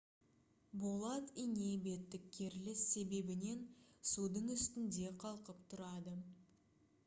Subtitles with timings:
[0.83, 3.61] болат ине беттік керіліс себебінен
[4.15, 6.19] судың үстінде қалқып тұрады